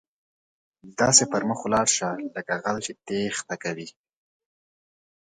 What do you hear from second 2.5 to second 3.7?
غل چې ټیښته